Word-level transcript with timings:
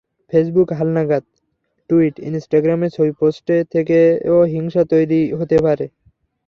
Facebook 0.33 0.69
হালনাগাদ, 0.77 1.23
tweet, 1.89 2.15
ইনস্টাগ্রামে 2.29 2.87
ছবি 2.89 3.11
পোস্ট 3.19 3.45
থেকেও 3.73 4.37
হিংসা 4.53 4.83
তৈরি 4.91 5.21
হতে 5.39 5.57
পারে। 5.65 5.85